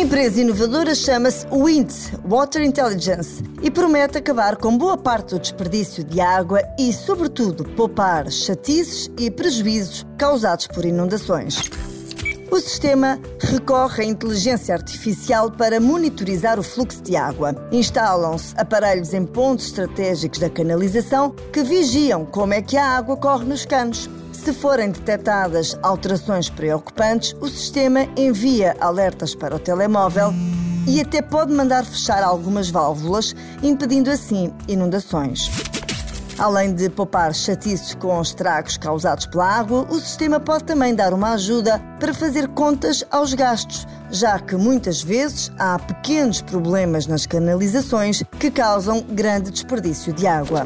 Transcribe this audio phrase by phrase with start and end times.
[0.00, 1.92] empresa inovadora chama-se WIND
[2.24, 8.30] Water Intelligence e promete acabar com boa parte do desperdício de água e, sobretudo, poupar
[8.30, 11.68] chatices e prejuízos causados por inundações.
[12.50, 17.68] O sistema recorre à inteligência artificial para monitorizar o fluxo de água.
[17.72, 23.44] Instalam-se aparelhos em pontos estratégicos da canalização que vigiam como é que a água corre
[23.44, 24.08] nos canos.
[24.44, 30.32] Se forem detectadas alterações preocupantes, o sistema envia alertas para o telemóvel
[30.86, 35.50] e até pode mandar fechar algumas válvulas, impedindo assim inundações.
[36.38, 41.32] Além de poupar chatices com estragos causados pela água, o sistema pode também dar uma
[41.32, 48.22] ajuda para fazer contas aos gastos, já que muitas vezes há pequenos problemas nas canalizações
[48.38, 50.64] que causam grande desperdício de água.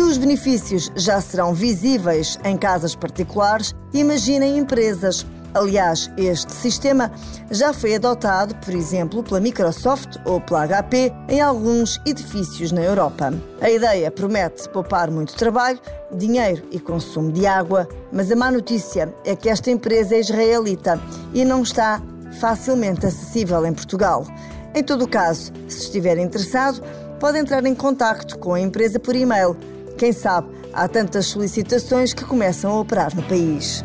[0.00, 5.26] Se os benefícios já serão visíveis em casas particulares, imaginem empresas.
[5.52, 7.12] Aliás, este sistema
[7.50, 13.30] já foi adotado, por exemplo, pela Microsoft ou pela HP em alguns edifícios na Europa.
[13.60, 15.78] A ideia promete poupar muito trabalho,
[16.10, 20.98] dinheiro e consumo de água, mas a má notícia é que esta empresa é israelita
[21.34, 22.00] e não está
[22.40, 24.26] facilmente acessível em Portugal.
[24.74, 26.82] Em todo o caso, se estiver interessado,
[27.18, 29.54] pode entrar em contato com a empresa por e-mail
[30.00, 33.84] quem sabe, há tantas solicitações que começam a operar no país.